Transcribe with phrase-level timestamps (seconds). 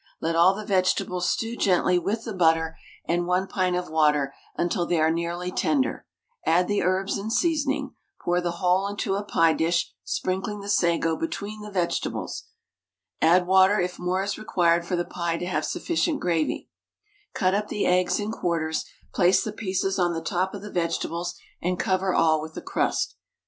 [0.19, 4.87] Let all the vegetables stew gently with the butter and 1 pint of water until
[4.87, 6.07] they are nearly tender;
[6.43, 11.15] add the herbs, and seasoning; pour the whole into a pie dish, sprinkling the sago
[11.15, 12.45] between the vegetables;
[13.21, 16.67] add water if more is required for the pie to have sufficient gravy;
[17.35, 21.35] cut up the eggs in quarters, place the pieces on the top of the vegetables,
[21.61, 23.17] and cover all with a crust.